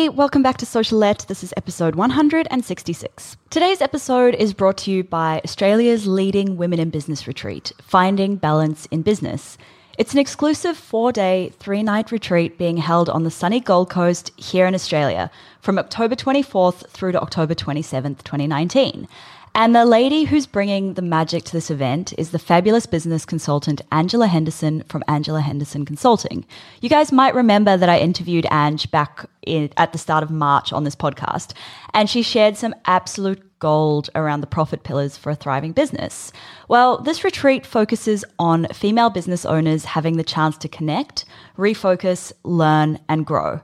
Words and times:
Hey, 0.00 0.08
welcome 0.08 0.42
back 0.42 0.56
to 0.56 0.64
Socialette. 0.64 1.26
This 1.26 1.44
is 1.44 1.52
episode 1.58 1.94
166. 1.94 3.36
Today's 3.50 3.82
episode 3.82 4.34
is 4.34 4.54
brought 4.54 4.78
to 4.78 4.90
you 4.90 5.04
by 5.04 5.42
Australia's 5.44 6.06
leading 6.06 6.56
women 6.56 6.78
in 6.78 6.88
business 6.88 7.26
retreat, 7.26 7.72
Finding 7.82 8.36
Balance 8.36 8.86
in 8.86 9.02
Business. 9.02 9.58
It's 9.98 10.14
an 10.14 10.18
exclusive 10.18 10.78
four 10.78 11.12
day, 11.12 11.52
three 11.58 11.82
night 11.82 12.10
retreat 12.10 12.56
being 12.56 12.78
held 12.78 13.10
on 13.10 13.24
the 13.24 13.30
sunny 13.30 13.60
Gold 13.60 13.90
Coast 13.90 14.32
here 14.38 14.66
in 14.66 14.74
Australia 14.74 15.30
from 15.60 15.78
October 15.78 16.16
24th 16.16 16.88
through 16.88 17.12
to 17.12 17.20
October 17.20 17.54
27th, 17.54 18.24
2019. 18.24 19.06
And 19.54 19.74
the 19.74 19.84
lady 19.84 20.24
who's 20.24 20.46
bringing 20.46 20.94
the 20.94 21.02
magic 21.02 21.42
to 21.44 21.52
this 21.52 21.70
event 21.70 22.14
is 22.16 22.30
the 22.30 22.38
fabulous 22.38 22.86
business 22.86 23.26
consultant 23.26 23.82
Angela 23.90 24.28
Henderson 24.28 24.84
from 24.84 25.02
Angela 25.08 25.40
Henderson 25.40 25.84
Consulting. 25.84 26.46
You 26.80 26.88
guys 26.88 27.10
might 27.10 27.34
remember 27.34 27.76
that 27.76 27.88
I 27.88 27.98
interviewed 27.98 28.46
Ange 28.52 28.90
back 28.92 29.28
in, 29.42 29.70
at 29.76 29.92
the 29.92 29.98
start 29.98 30.22
of 30.22 30.30
March 30.30 30.72
on 30.72 30.84
this 30.84 30.94
podcast, 30.94 31.52
and 31.92 32.08
she 32.08 32.22
shared 32.22 32.56
some 32.56 32.76
absolute 32.86 33.42
gold 33.58 34.08
around 34.14 34.40
the 34.40 34.46
profit 34.46 34.84
pillars 34.84 35.16
for 35.16 35.30
a 35.30 35.34
thriving 35.34 35.72
business. 35.72 36.32
Well, 36.68 36.98
this 36.98 37.24
retreat 37.24 37.66
focuses 37.66 38.24
on 38.38 38.68
female 38.68 39.10
business 39.10 39.44
owners 39.44 39.84
having 39.84 40.16
the 40.16 40.24
chance 40.24 40.56
to 40.58 40.68
connect, 40.68 41.24
refocus, 41.58 42.32
learn, 42.44 43.00
and 43.08 43.26
grow. 43.26 43.60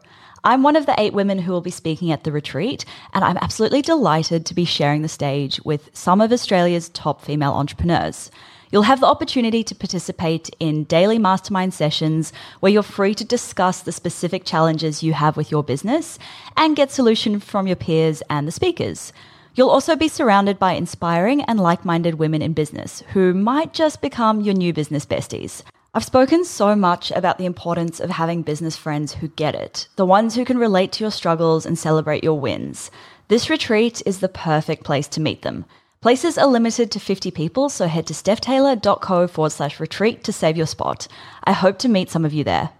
I'm 0.46 0.62
one 0.62 0.76
of 0.76 0.86
the 0.86 0.94
eight 0.96 1.12
women 1.12 1.40
who 1.40 1.50
will 1.50 1.60
be 1.60 1.72
speaking 1.72 2.12
at 2.12 2.22
the 2.22 2.30
retreat, 2.30 2.84
and 3.12 3.24
I'm 3.24 3.36
absolutely 3.38 3.82
delighted 3.82 4.46
to 4.46 4.54
be 4.54 4.64
sharing 4.64 5.02
the 5.02 5.08
stage 5.08 5.60
with 5.64 5.90
some 5.92 6.20
of 6.20 6.30
Australia's 6.30 6.88
top 6.90 7.20
female 7.20 7.50
entrepreneurs. 7.54 8.30
You'll 8.70 8.82
have 8.82 9.00
the 9.00 9.08
opportunity 9.08 9.64
to 9.64 9.74
participate 9.74 10.48
in 10.60 10.84
daily 10.84 11.18
mastermind 11.18 11.74
sessions 11.74 12.32
where 12.60 12.70
you're 12.70 12.84
free 12.84 13.12
to 13.16 13.24
discuss 13.24 13.80
the 13.80 13.90
specific 13.90 14.44
challenges 14.44 15.02
you 15.02 15.14
have 15.14 15.36
with 15.36 15.50
your 15.50 15.64
business 15.64 16.16
and 16.56 16.76
get 16.76 16.92
solution 16.92 17.40
from 17.40 17.66
your 17.66 17.74
peers 17.74 18.22
and 18.30 18.46
the 18.46 18.52
speakers. 18.52 19.12
You'll 19.56 19.70
also 19.70 19.96
be 19.96 20.06
surrounded 20.06 20.60
by 20.60 20.74
inspiring 20.74 21.42
and 21.42 21.58
like 21.58 21.84
minded 21.84 22.20
women 22.20 22.40
in 22.40 22.52
business 22.52 23.02
who 23.14 23.34
might 23.34 23.72
just 23.72 24.00
become 24.00 24.42
your 24.42 24.54
new 24.54 24.72
business 24.72 25.06
besties. 25.06 25.64
I've 25.96 26.04
spoken 26.04 26.44
so 26.44 26.76
much 26.76 27.10
about 27.12 27.38
the 27.38 27.46
importance 27.46 28.00
of 28.00 28.10
having 28.10 28.42
business 28.42 28.76
friends 28.76 29.14
who 29.14 29.28
get 29.28 29.54
it, 29.54 29.88
the 29.96 30.04
ones 30.04 30.34
who 30.34 30.44
can 30.44 30.58
relate 30.58 30.92
to 30.92 31.04
your 31.04 31.10
struggles 31.10 31.64
and 31.64 31.78
celebrate 31.78 32.22
your 32.22 32.38
wins. 32.38 32.90
This 33.28 33.48
retreat 33.48 34.02
is 34.04 34.20
the 34.20 34.28
perfect 34.28 34.84
place 34.84 35.08
to 35.08 35.22
meet 35.22 35.40
them. 35.40 35.64
Places 36.02 36.36
are 36.36 36.46
limited 36.46 36.90
to 36.90 37.00
50 37.00 37.30
people, 37.30 37.70
so 37.70 37.86
head 37.86 38.06
to 38.08 38.12
stephtaylor.co 38.12 39.26
forward 39.26 39.52
slash 39.52 39.80
retreat 39.80 40.22
to 40.24 40.34
save 40.34 40.54
your 40.54 40.66
spot. 40.66 41.08
I 41.44 41.54
hope 41.54 41.78
to 41.78 41.88
meet 41.88 42.10
some 42.10 42.26
of 42.26 42.34
you 42.34 42.44
there. 42.44 42.72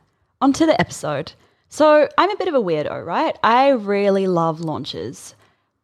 On 0.43 0.53
to 0.53 0.67
the 0.67 0.79
episode. 0.79 1.33
So, 1.71 2.11
I'm 2.19 2.31
a 2.31 2.37
bit 2.37 2.49
of 2.49 2.55
a 2.55 2.61
weirdo, 2.61 3.03
right? 3.03 3.39
I 3.43 3.71
really 3.71 4.27
love 4.27 4.61
launches. 4.61 5.35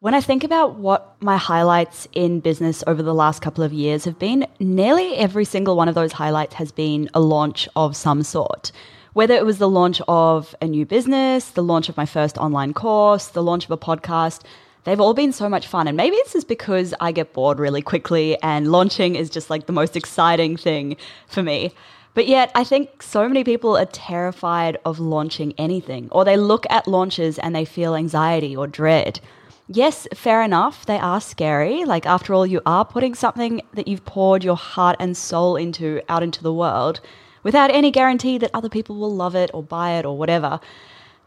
When 0.03 0.13
I 0.13 0.19
think 0.19 0.43
about 0.43 0.75
what 0.75 1.15
my 1.21 1.37
highlights 1.37 2.09
in 2.11 2.41
business 2.41 2.83
over 2.85 3.01
the 3.01 3.13
last 3.13 3.41
couple 3.41 3.63
of 3.63 3.71
years 3.71 4.03
have 4.03 4.19
been, 4.19 4.45
nearly 4.59 5.15
every 5.15 5.45
single 5.45 5.77
one 5.77 5.87
of 5.87 5.95
those 5.95 6.11
highlights 6.11 6.55
has 6.55 6.73
been 6.73 7.09
a 7.13 7.21
launch 7.21 7.69
of 7.77 7.95
some 7.95 8.21
sort. 8.21 8.73
Whether 9.13 9.35
it 9.35 9.45
was 9.45 9.59
the 9.59 9.69
launch 9.69 10.01
of 10.09 10.53
a 10.61 10.67
new 10.67 10.85
business, 10.85 11.51
the 11.51 11.63
launch 11.63 11.87
of 11.87 11.95
my 11.95 12.05
first 12.05 12.37
online 12.37 12.73
course, 12.73 13.27
the 13.27 13.41
launch 13.41 13.63
of 13.63 13.71
a 13.71 13.77
podcast, 13.77 14.41
they've 14.83 14.99
all 14.99 15.13
been 15.13 15.31
so 15.31 15.47
much 15.47 15.67
fun. 15.67 15.87
And 15.87 15.95
maybe 15.95 16.17
this 16.25 16.35
is 16.35 16.43
because 16.43 16.93
I 16.99 17.13
get 17.13 17.31
bored 17.31 17.57
really 17.57 17.81
quickly 17.81 18.37
and 18.43 18.73
launching 18.73 19.15
is 19.15 19.29
just 19.29 19.49
like 19.49 19.67
the 19.67 19.71
most 19.71 19.95
exciting 19.95 20.57
thing 20.57 20.97
for 21.27 21.43
me. 21.43 21.73
But 22.13 22.27
yet, 22.27 22.51
I 22.55 22.65
think 22.65 23.01
so 23.01 23.25
many 23.29 23.45
people 23.45 23.77
are 23.77 23.85
terrified 23.85 24.77
of 24.83 24.99
launching 24.99 25.53
anything, 25.57 26.09
or 26.11 26.25
they 26.25 26.35
look 26.35 26.65
at 26.69 26.89
launches 26.89 27.39
and 27.39 27.55
they 27.55 27.63
feel 27.63 27.95
anxiety 27.95 28.53
or 28.53 28.67
dread 28.67 29.21
yes, 29.67 30.07
fair 30.13 30.41
enough, 30.41 30.85
they 30.85 30.97
are 30.97 31.21
scary. 31.21 31.85
Like, 31.85 32.05
after 32.05 32.33
all, 32.33 32.45
you 32.45 32.61
are 32.65 32.85
putting 32.85 33.15
something 33.15 33.61
that 33.73 33.87
you've 33.87 34.05
poured 34.05 34.43
your 34.43 34.57
heart 34.57 34.95
and 34.99 35.15
soul 35.15 35.55
into 35.55 36.01
out 36.09 36.23
into 36.23 36.43
the 36.43 36.53
world 36.53 37.01
without 37.43 37.71
any 37.71 37.91
guarantee 37.91 38.37
that 38.37 38.51
other 38.53 38.69
people 38.69 38.95
will 38.95 39.13
love 39.13 39.35
it 39.35 39.51
or 39.53 39.63
buy 39.63 39.91
it 39.91 40.05
or 40.05 40.17
whatever. 40.17 40.59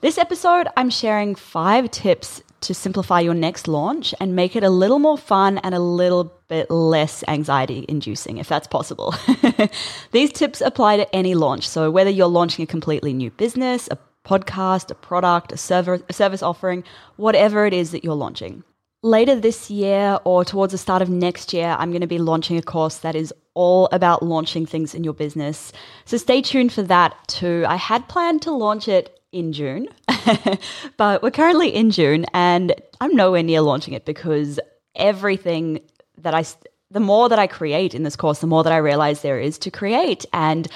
This 0.00 0.18
episode, 0.18 0.68
I'm 0.76 0.90
sharing 0.90 1.34
five 1.34 1.90
tips 1.90 2.42
to 2.62 2.74
simplify 2.74 3.20
your 3.20 3.34
next 3.34 3.68
launch 3.68 4.14
and 4.20 4.34
make 4.34 4.56
it 4.56 4.62
a 4.62 4.70
little 4.70 4.98
more 4.98 5.16
fun 5.16 5.58
and 5.58 5.74
a 5.74 5.78
little 5.78 6.32
bit 6.48 6.70
less 6.70 7.24
anxiety 7.28 7.84
inducing, 7.88 8.38
if 8.38 8.48
that's 8.48 8.66
possible. 8.66 9.14
These 10.12 10.32
tips 10.32 10.60
apply 10.60 10.98
to 10.98 11.14
any 11.14 11.34
launch. 11.34 11.68
So, 11.68 11.90
whether 11.90 12.10
you're 12.10 12.26
launching 12.28 12.62
a 12.62 12.66
completely 12.66 13.12
new 13.12 13.30
business, 13.30 13.88
a 13.90 13.98
podcast, 14.26 14.90
a 14.90 14.94
product, 14.94 15.52
a, 15.52 15.56
server, 15.56 16.00
a 16.08 16.12
service 16.12 16.42
offering, 16.42 16.84
whatever 17.16 17.66
it 17.66 17.72
is 17.72 17.92
that 17.92 18.04
you're 18.04 18.14
launching. 18.14 18.64
Later 19.02 19.36
this 19.36 19.70
year 19.70 20.18
or 20.24 20.44
towards 20.44 20.72
the 20.72 20.78
start 20.78 21.00
of 21.00 21.08
next 21.08 21.52
year, 21.52 21.76
I'm 21.78 21.90
going 21.90 22.00
to 22.00 22.06
be 22.06 22.18
launching 22.18 22.56
a 22.56 22.62
course 22.62 22.98
that 22.98 23.14
is 23.14 23.32
all 23.54 23.88
about 23.92 24.22
launching 24.22 24.66
things 24.66 24.94
in 24.94 25.04
your 25.04 25.14
business. 25.14 25.72
So 26.04 26.16
stay 26.16 26.42
tuned 26.42 26.72
for 26.72 26.82
that 26.82 27.14
too. 27.28 27.64
I 27.68 27.76
had 27.76 28.08
planned 28.08 28.42
to 28.42 28.50
launch 28.50 28.88
it 28.88 29.20
in 29.32 29.52
June, 29.52 29.88
but 30.96 31.22
we're 31.22 31.30
currently 31.30 31.68
in 31.68 31.90
June 31.90 32.26
and 32.34 32.74
I'm 33.00 33.14
nowhere 33.14 33.42
near 33.42 33.60
launching 33.60 33.94
it 33.94 34.04
because 34.04 34.58
everything 34.96 35.80
that 36.18 36.34
I, 36.34 36.44
the 36.90 37.00
more 37.00 37.28
that 37.28 37.38
I 37.38 37.46
create 37.46 37.94
in 37.94 38.02
this 38.02 38.16
course, 38.16 38.40
the 38.40 38.46
more 38.46 38.64
that 38.64 38.72
I 38.72 38.78
realize 38.78 39.22
there 39.22 39.38
is 39.38 39.58
to 39.58 39.70
create. 39.70 40.24
And 40.32 40.66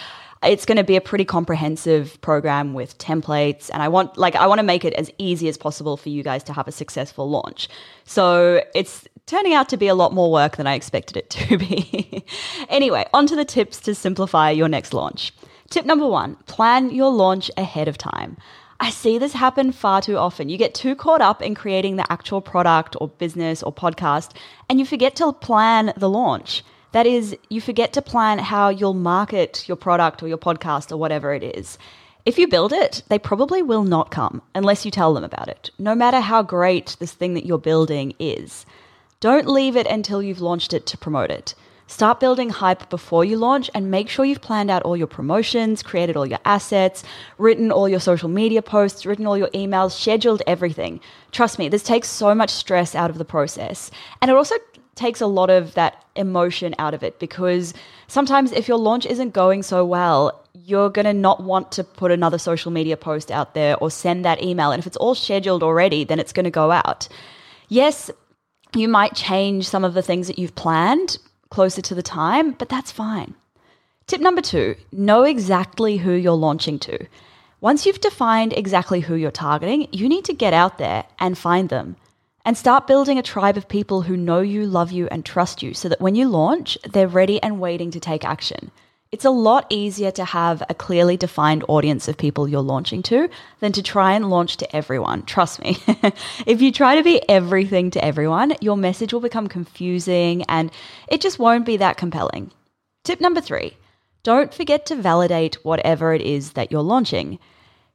it's 0.43 0.65
going 0.65 0.79
to 0.79 0.85
be 0.85 0.97
a 0.97 1.01
pretty 1.01 1.25
comprehensive 1.25 2.19
program 2.23 2.73
with 2.73 2.97
templates 2.99 3.71
and 3.73 3.83
I 3.83 3.89
want 3.89 4.17
like 4.17 4.35
I 4.37 4.47
want 4.47 4.59
to 4.59 4.63
make 4.63 4.85
it 4.85 4.95
as 4.95 5.11
easy 5.19 5.49
as 5.49 5.59
possible 5.59 5.97
for 5.97 6.09
you 6.09 6.23
guys 6.23 6.43
to 6.45 6.53
have 6.53 6.67
a 6.67 6.73
successful 6.73 7.29
launch. 7.29 7.69
So 8.05 8.63
it's 8.75 9.07
turning 9.27 9.55
out 9.55 9.69
to 9.69 9.77
be 9.77 9.87
a 9.87 9.95
lot 9.95 10.15
more 10.15 10.33
work 10.33 10.57
than 10.57 10.67
I 10.67 10.75
expected 10.75 11.17
it 11.17 11.31
to 11.31 11.59
be. 11.59 12.25
anyway, 12.69 13.07
on 13.13 13.27
to 13.27 13.37
the 13.37 13.45
tips 13.45 13.81
to 13.81 13.95
simplify 13.95 14.51
your 14.51 14.69
next 14.69 14.95
launch. 14.95 15.33
Tip 15.69 15.85
number 15.85 16.09
1, 16.09 16.35
plan 16.47 16.91
your 16.91 17.11
launch 17.13 17.51
ahead 17.57 17.87
of 17.87 17.97
time. 17.97 18.37
I 18.81 18.89
see 18.91 19.19
this 19.19 19.35
happen 19.35 19.73
far 19.73 20.01
too 20.01 20.17
often. 20.17 20.49
You 20.49 20.57
get 20.57 20.75
too 20.75 20.97
caught 20.97 21.21
up 21.21 21.43
in 21.43 21.55
creating 21.55 21.97
the 21.97 22.11
actual 22.11 22.41
product 22.41 22.97
or 22.99 23.09
business 23.09 23.63
or 23.63 23.73
podcast 23.73 24.33
and 24.71 24.81
you 24.81 24.87
forget 24.87 25.15
to 25.17 25.33
plan 25.35 25.93
the 25.99 26.09
launch. 26.09 26.65
That 26.93 27.07
is, 27.07 27.37
you 27.49 27.61
forget 27.61 27.93
to 27.93 28.03
plan 28.03 28.39
how 28.39 28.69
you'll 28.69 28.95
market 28.95 29.69
your 29.69 29.77
product 29.77 30.23
or 30.23 30.29
your 30.29 30.39
podcast 30.39 30.91
or 30.91 30.97
whatever 30.97 31.33
it 31.33 31.43
is. 31.43 31.79
If 32.27 32.39
you 32.39 32.49
build 32.49 32.73
it, 32.73 33.03
they 33.09 33.19
probably 33.19 33.63
will 33.63 33.85
not 33.85 34.11
come 34.11 34.43
unless 34.55 34.85
you 34.85 34.91
tell 34.91 35.15
them 35.15 35.25
about 35.25 35.49
it, 35.49 35.71
no 35.79 35.95
matter 35.95 36.21
how 36.21 36.43
great 36.43 36.97
this 36.99 37.13
thing 37.13 37.35
that 37.35 37.47
you're 37.47 37.59
building 37.59 38.15
is. 38.19 38.67
Don't 39.21 39.49
leave 39.49 39.77
it 39.77 39.87
until 39.87 40.23
you've 40.23 40.41
launched 40.41 40.73
it 40.73 40.85
to 40.87 40.99
promote 40.99 41.31
it. 41.31 41.55
Start 41.87 42.21
building 42.21 42.51
hype 42.51 42.89
before 42.89 43.25
you 43.25 43.37
launch 43.37 43.69
and 43.75 43.91
make 43.91 44.09
sure 44.09 44.25
you've 44.25 44.41
planned 44.41 44.71
out 44.71 44.85
all 44.85 44.97
your 44.97 45.09
promotions, 45.09 45.83
created 45.83 46.17
all 46.17 46.25
your 46.25 46.39
assets, 46.45 47.03
written 47.37 47.73
all 47.73 47.89
your 47.89 47.99
social 47.99 48.29
media 48.29 48.63
posts, 48.63 49.05
written 49.05 49.27
all 49.27 49.37
your 49.37 49.49
emails, 49.49 49.91
scheduled 49.91 50.41
everything. 50.47 51.01
Trust 51.33 51.59
me, 51.59 51.69
this 51.69 51.83
takes 51.83 52.09
so 52.09 52.33
much 52.33 52.51
stress 52.51 52.95
out 52.95 53.11
of 53.11 53.19
the 53.19 53.25
process. 53.25 53.91
And 54.23 54.31
it 54.31 54.37
also 54.37 54.55
takes 55.01 55.21
a 55.21 55.27
lot 55.27 55.49
of 55.49 55.75
that 55.75 56.05
emotion 56.15 56.75
out 56.79 56.93
of 56.93 57.03
it 57.03 57.19
because 57.19 57.73
sometimes 58.07 58.53
if 58.53 58.69
your 58.69 58.77
launch 58.77 59.07
isn't 59.07 59.33
going 59.33 59.63
so 59.63 59.85
well, 59.85 60.45
you're 60.53 60.91
going 60.91 61.07
to 61.07 61.15
not 61.15 61.43
want 61.43 61.73
to 61.73 61.83
put 61.83 62.13
another 62.13 62.39
social 62.39 62.71
media 62.71 62.97
post 62.97 63.31
out 63.31 63.55
there 63.55 63.77
or 63.79 63.91
send 63.91 64.25
that 64.25 64.43
email. 64.43 64.73
And 64.73 64.79
if 64.79 64.87
it's 64.87 64.99
all 64.99 65.15
scheduled 65.15 65.63
already, 65.63 66.05
then 66.05 66.21
it's 66.21 66.35
going 66.35 66.45
to 66.45 66.51
go 66.51 66.71
out. 66.71 67.09
Yes, 67.69 68.11
you 68.75 68.89
might 68.89 69.15
change 69.15 69.67
some 69.67 69.85
of 69.85 69.95
the 69.95 70.03
things 70.03 70.27
that 70.27 70.39
you've 70.39 70.55
planned 70.55 71.19
closer 71.49 71.81
to 71.81 71.95
the 71.95 72.03
time, 72.03 72.53
but 72.53 72.69
that's 72.69 72.93
fine. 72.93 73.35
Tip 74.07 74.21
number 74.21 74.43
two 74.43 74.77
know 74.93 75.23
exactly 75.25 75.97
who 75.97 76.13
you're 76.13 76.33
launching 76.33 76.79
to. 76.81 77.07
Once 77.63 77.87
you've 77.87 78.01
defined 78.01 78.53
exactly 78.53 79.01
who 79.01 79.15
you're 79.15 79.31
targeting, 79.31 79.89
you 79.93 80.09
need 80.09 80.25
to 80.27 80.35
get 80.35 80.53
out 80.53 80.79
there 80.79 81.05
and 81.19 81.39
find 81.39 81.69
them. 81.69 81.97
And 82.45 82.57
start 82.57 82.87
building 82.87 83.19
a 83.19 83.23
tribe 83.23 83.57
of 83.57 83.69
people 83.69 84.03
who 84.03 84.17
know 84.17 84.41
you, 84.41 84.65
love 84.67 84.93
you, 84.93 85.09
and 85.11 85.25
trust 85.25 85.63
you 85.63 85.75
so 85.75 85.89
that 85.89 86.01
when 86.01 86.15
you 86.15 86.29
launch, 86.29 86.79
they're 86.91 87.07
ready 87.07 87.43
and 87.43 87.61
waiting 87.61 87.91
to 87.91 88.01
take 88.01 88.25
action. 88.25 88.71
It's 89.13 89.25
a 89.25 89.31
lot 89.31 89.67
easier 89.71 90.13
to 90.13 90.25
have 90.25 90.63
a 90.69 90.75
clearly 90.75 91.17
defined 91.17 91.65
audience 91.67 92.07
of 92.07 92.17
people 92.17 92.47
you're 92.47 92.63
launching 92.63 93.03
to 93.05 93.29
than 93.59 93.73
to 93.73 93.83
try 93.83 94.13
and 94.13 94.31
launch 94.31 94.57
to 94.59 94.77
everyone. 94.77 95.25
Trust 95.25 95.61
me. 95.61 95.77
if 96.47 96.63
you 96.63 96.71
try 96.71 96.95
to 96.95 97.03
be 97.03 97.29
everything 97.29 97.91
to 97.91 98.05
everyone, 98.05 98.55
your 98.61 98.77
message 98.77 99.13
will 99.13 99.21
become 99.21 99.49
confusing 99.49 100.45
and 100.45 100.71
it 101.09 101.21
just 101.21 101.41
won't 101.41 101.67
be 101.67 101.77
that 101.79 101.97
compelling. 101.97 102.53
Tip 103.03 103.21
number 103.21 103.41
three 103.41 103.77
don't 104.23 104.53
forget 104.55 104.87
to 104.87 104.97
validate 104.97 105.57
whatever 105.65 106.15
it 106.15 106.23
is 106.23 106.53
that 106.53 106.71
you're 106.71 106.83
launching. 106.83 107.39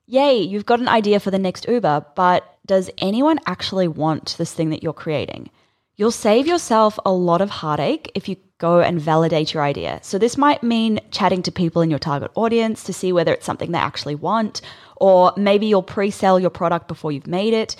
Yay, 0.07 0.37
you've 0.37 0.67
got 0.67 0.79
an 0.79 0.87
idea 0.87 1.19
for 1.19 1.31
the 1.31 1.39
next 1.39 1.67
Uber, 1.67 2.05
but 2.15 2.57
does 2.65 2.91
anyone 2.99 3.39
actually 3.47 3.87
want 3.87 4.35
this 4.37 4.53
thing 4.53 4.69
that 4.69 4.83
you're 4.83 4.93
creating? 4.93 5.49
You'll 5.95 6.11
save 6.11 6.45
yourself 6.45 6.99
a 7.05 7.11
lot 7.11 7.41
of 7.41 7.49
heartache 7.49 8.11
if 8.13 8.29
you 8.29 8.35
go 8.59 8.81
and 8.81 9.01
validate 9.01 9.53
your 9.53 9.63
idea. 9.63 9.99
So, 10.03 10.17
this 10.17 10.37
might 10.37 10.61
mean 10.61 10.99
chatting 11.09 11.41
to 11.43 11.51
people 11.51 11.81
in 11.81 11.89
your 11.89 11.99
target 11.99 12.31
audience 12.35 12.83
to 12.83 12.93
see 12.93 13.11
whether 13.11 13.33
it's 13.33 13.45
something 13.45 13.71
they 13.71 13.79
actually 13.79 14.15
want, 14.15 14.61
or 14.97 15.33
maybe 15.37 15.65
you'll 15.65 15.81
pre 15.81 16.11
sell 16.11 16.39
your 16.39 16.49
product 16.51 16.87
before 16.87 17.11
you've 17.11 17.27
made 17.27 17.53
it. 17.53 17.75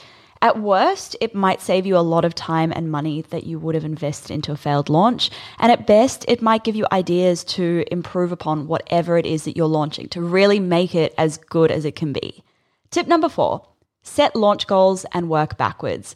At 0.45 0.61
worst, 0.61 1.15
it 1.21 1.33
might 1.33 1.59
save 1.59 1.87
you 1.87 1.97
a 1.97 2.05
lot 2.05 2.23
of 2.23 2.35
time 2.35 2.71
and 2.71 2.91
money 2.91 3.23
that 3.31 3.47
you 3.47 3.57
would 3.57 3.73
have 3.73 3.83
invested 3.83 4.29
into 4.29 4.51
a 4.51 4.55
failed 4.55 4.89
launch. 4.89 5.31
And 5.57 5.71
at 5.71 5.87
best, 5.87 6.23
it 6.27 6.39
might 6.39 6.63
give 6.63 6.75
you 6.75 6.85
ideas 6.91 7.43
to 7.55 7.83
improve 7.89 8.31
upon 8.31 8.67
whatever 8.67 9.17
it 9.17 9.25
is 9.25 9.45
that 9.45 9.57
you're 9.57 9.65
launching 9.65 10.07
to 10.09 10.21
really 10.21 10.59
make 10.59 10.93
it 10.93 11.15
as 11.17 11.37
good 11.37 11.71
as 11.71 11.83
it 11.83 11.95
can 11.95 12.13
be. 12.13 12.43
Tip 12.91 13.07
number 13.07 13.27
four 13.27 13.65
set 14.03 14.35
launch 14.35 14.67
goals 14.67 15.03
and 15.13 15.29
work 15.29 15.57
backwards. 15.57 16.15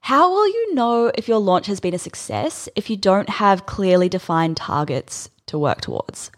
How 0.00 0.30
will 0.30 0.46
you 0.46 0.74
know 0.74 1.10
if 1.14 1.26
your 1.26 1.38
launch 1.38 1.64
has 1.66 1.80
been 1.80 1.94
a 1.94 1.98
success 1.98 2.68
if 2.76 2.90
you 2.90 2.98
don't 2.98 3.30
have 3.30 3.64
clearly 3.64 4.10
defined 4.10 4.58
targets 4.58 5.30
to 5.46 5.58
work 5.58 5.80
towards? 5.80 6.30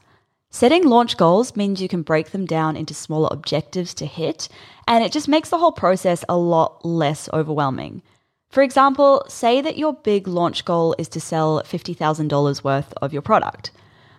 Setting 0.55 0.87
launch 0.87 1.17
goals 1.17 1.57
means 1.57 1.81
you 1.81 1.89
can 1.89 2.03
break 2.03 2.31
them 2.31 2.45
down 2.45 2.77
into 2.77 2.93
smaller 2.93 3.29
objectives 3.31 3.95
to 3.95 4.05
hit, 4.05 4.51
and 4.87 5.03
it 5.03 5.11
just 5.11 5.27
makes 5.27 5.49
the 5.49 5.57
whole 5.57 5.73
process 5.73 6.27
a 6.29 6.37
lot 6.37 6.85
less 6.85 7.27
overwhelming. 7.33 8.03
For 8.51 8.63
example, 8.63 9.25
say 9.29 9.63
that 9.63 9.79
your 9.79 9.95
big 9.95 10.29
launch 10.29 10.67
goal 10.67 10.95
is 10.99 11.09
to 11.09 11.21
sell 11.23 11.63
$50,000 11.63 12.63
worth 12.63 12.93
of 13.01 13.15
your 13.15 13.23
product. 13.23 13.71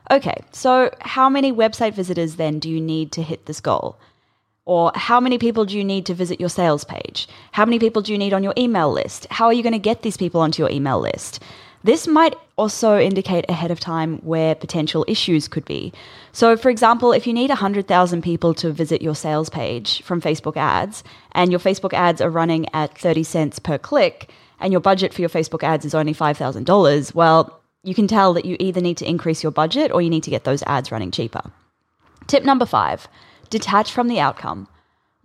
Okay, 0.10 0.42
so 0.52 0.90
how 1.02 1.30
many 1.30 1.54
website 1.54 1.94
visitors 1.94 2.36
then 2.36 2.58
do 2.58 2.68
you 2.68 2.82
need 2.82 3.12
to 3.12 3.22
hit 3.22 3.46
this 3.46 3.62
goal? 3.62 3.96
Or 4.66 4.92
how 4.96 5.20
many 5.20 5.38
people 5.38 5.66
do 5.66 5.78
you 5.78 5.84
need 5.84 6.08
to 6.08 6.16
visit 6.16 6.40
your 6.40 6.50
sales 6.50 6.84
page? 6.84 7.28
How 7.52 7.64
many 7.64 7.78
people 7.78 8.02
do 8.02 8.12
you 8.12 8.18
need 8.18 8.34
on 8.34 8.44
your 8.44 8.56
email 8.58 8.92
list? 8.92 9.28
How 9.30 9.46
are 9.46 9.54
you 9.54 9.62
going 9.62 9.74
to 9.74 9.80
get 9.80 10.02
these 10.02 10.18
people 10.18 10.42
onto 10.42 10.64
your 10.64 10.72
email 10.72 11.00
list? 11.00 11.44
This 11.84 12.08
might 12.08 12.36
also 12.56 12.98
indicate 12.98 13.46
ahead 13.50 13.70
of 13.70 13.80
time 13.80 14.20
where 14.20 14.56
potential 14.56 15.04
issues 15.08 15.48
could 15.48 15.66
be. 15.66 15.92
So, 16.32 16.56
for 16.56 16.70
example, 16.70 17.12
if 17.12 17.28
you 17.28 17.34
need 17.34 17.50
100,000 17.50 18.22
people 18.22 18.54
to 18.56 18.72
visit 18.72 19.02
your 19.02 19.16
sales 19.16 19.50
page 19.50 20.02
from 20.04 20.22
Facebook 20.22 20.56
ads, 20.56 21.04
and 21.34 21.52
your 21.52 21.60
Facebook 21.60 21.94
ads 21.94 22.22
are 22.22 22.30
running 22.30 22.68
at 22.74 22.98
30 22.98 23.24
cents 23.24 23.60
per 23.60 23.78
click, 23.78 24.30
and 24.62 24.72
your 24.72 24.80
budget 24.80 25.14
for 25.14 25.22
your 25.22 25.30
Facebook 25.30 25.64
ads 25.64 25.84
is 25.84 25.94
only 25.94 26.14
$5,000, 26.14 27.14
well, 27.14 27.60
you 27.84 27.94
can 27.94 28.08
tell 28.08 28.34
that 28.34 28.46
you 28.46 28.56
either 28.60 28.80
need 28.80 28.98
to 28.98 29.10
increase 29.10 29.44
your 29.44 29.52
budget 29.52 29.92
or 29.92 30.02
you 30.02 30.10
need 30.10 30.24
to 30.24 30.30
get 30.30 30.46
those 30.46 30.64
ads 30.64 30.90
running 30.90 31.12
cheaper. 31.12 31.52
Tip 32.28 32.44
number 32.46 32.66
five 32.66 33.08
detach 33.50 33.92
from 33.92 34.08
the 34.08 34.20
outcome. 34.20 34.68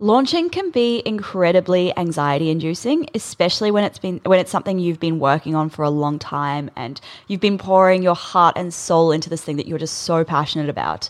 Launching 0.01 0.49
can 0.49 0.71
be 0.71 1.03
incredibly 1.05 1.93
anxiety 1.97 2.49
inducing, 2.49 3.09
especially 3.15 3.69
when 3.69 3.83
it's 3.83 3.99
been 3.99 4.21
when 4.23 4.39
it's 4.39 4.49
something 4.49 4.79
you've 4.79 5.01
been 5.01 5.19
working 5.19 5.55
on 5.55 5.69
for 5.69 5.83
a 5.83 5.89
long 5.89 6.17
time 6.17 6.71
and 6.77 7.01
you've 7.27 7.41
been 7.41 7.57
pouring 7.57 8.01
your 8.01 8.15
heart 8.15 8.55
and 8.55 8.73
soul 8.73 9.11
into 9.11 9.29
this 9.29 9.43
thing 9.43 9.57
that 9.57 9.67
you're 9.67 9.77
just 9.77 10.03
so 10.03 10.23
passionate 10.23 10.69
about. 10.69 11.09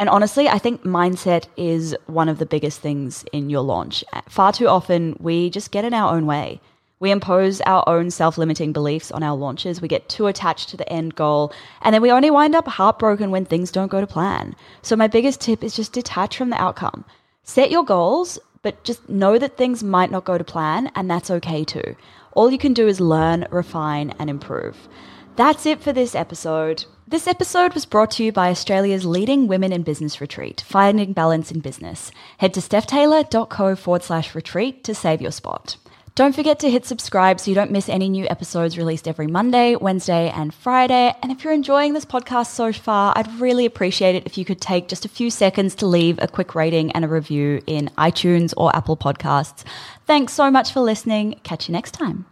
And 0.00 0.08
honestly, 0.08 0.48
I 0.48 0.58
think 0.58 0.82
mindset 0.82 1.46
is 1.56 1.94
one 2.06 2.28
of 2.28 2.40
the 2.40 2.46
biggest 2.46 2.80
things 2.80 3.24
in 3.32 3.48
your 3.48 3.62
launch. 3.62 4.02
Uh, 4.12 4.22
far 4.28 4.52
too 4.52 4.66
often 4.66 5.16
we 5.20 5.48
just 5.48 5.70
get 5.70 5.84
in 5.84 5.94
our 5.94 6.12
own 6.12 6.26
way. 6.26 6.60
We 6.98 7.12
impose 7.12 7.60
our 7.60 7.88
own 7.88 8.10
self 8.10 8.38
limiting 8.38 8.72
beliefs 8.72 9.12
on 9.12 9.22
our 9.22 9.36
launches. 9.36 9.80
We 9.80 9.86
get 9.86 10.08
too 10.08 10.26
attached 10.26 10.68
to 10.70 10.76
the 10.76 10.92
end 10.92 11.14
goal, 11.14 11.52
and 11.80 11.94
then 11.94 12.02
we 12.02 12.10
only 12.10 12.32
wind 12.32 12.56
up 12.56 12.66
heartbroken 12.66 13.30
when 13.30 13.44
things 13.44 13.70
don't 13.70 13.86
go 13.86 14.00
to 14.00 14.06
plan. 14.08 14.56
So, 14.82 14.96
my 14.96 15.06
biggest 15.06 15.40
tip 15.40 15.62
is 15.62 15.76
just 15.76 15.92
detach 15.92 16.36
from 16.36 16.50
the 16.50 16.60
outcome. 16.60 17.04
Set 17.48 17.70
your 17.70 17.84
goals, 17.84 18.40
but 18.62 18.82
just 18.82 19.08
know 19.08 19.38
that 19.38 19.56
things 19.56 19.84
might 19.84 20.10
not 20.10 20.24
go 20.24 20.36
to 20.36 20.42
plan, 20.42 20.90
and 20.96 21.08
that's 21.08 21.30
okay 21.30 21.62
too. 21.62 21.94
All 22.32 22.50
you 22.50 22.58
can 22.58 22.74
do 22.74 22.88
is 22.88 23.00
learn, 23.00 23.46
refine, 23.50 24.12
and 24.18 24.28
improve. 24.28 24.88
That's 25.36 25.64
it 25.64 25.80
for 25.80 25.92
this 25.92 26.16
episode. 26.16 26.86
This 27.06 27.28
episode 27.28 27.72
was 27.72 27.86
brought 27.86 28.10
to 28.12 28.24
you 28.24 28.32
by 28.32 28.50
Australia's 28.50 29.06
leading 29.06 29.46
women 29.46 29.72
in 29.72 29.84
business 29.84 30.20
retreat, 30.20 30.64
Finding 30.66 31.12
Balance 31.12 31.52
in 31.52 31.60
Business. 31.60 32.10
Head 32.38 32.52
to 32.54 32.60
stephtaylor.co 32.60 33.76
forward 33.76 34.02
slash 34.02 34.34
retreat 34.34 34.82
to 34.82 34.92
save 34.92 35.22
your 35.22 35.30
spot. 35.30 35.76
Don't 36.16 36.34
forget 36.34 36.60
to 36.60 36.70
hit 36.70 36.86
subscribe 36.86 37.38
so 37.38 37.50
you 37.50 37.54
don't 37.54 37.70
miss 37.70 37.90
any 37.90 38.08
new 38.08 38.26
episodes 38.26 38.78
released 38.78 39.06
every 39.06 39.26
Monday, 39.26 39.76
Wednesday, 39.76 40.30
and 40.30 40.54
Friday. 40.54 41.14
And 41.22 41.30
if 41.30 41.44
you're 41.44 41.52
enjoying 41.52 41.92
this 41.92 42.06
podcast 42.06 42.46
so 42.46 42.72
far, 42.72 43.12
I'd 43.14 43.38
really 43.38 43.66
appreciate 43.66 44.14
it 44.14 44.24
if 44.24 44.38
you 44.38 44.46
could 44.46 44.58
take 44.58 44.88
just 44.88 45.04
a 45.04 45.10
few 45.10 45.28
seconds 45.28 45.74
to 45.74 45.86
leave 45.86 46.18
a 46.22 46.26
quick 46.26 46.54
rating 46.54 46.90
and 46.92 47.04
a 47.04 47.08
review 47.08 47.62
in 47.66 47.90
iTunes 47.98 48.54
or 48.56 48.74
Apple 48.74 48.96
Podcasts. 48.96 49.64
Thanks 50.06 50.32
so 50.32 50.50
much 50.50 50.72
for 50.72 50.80
listening. 50.80 51.38
Catch 51.42 51.68
you 51.68 51.74
next 51.74 51.90
time. 51.90 52.24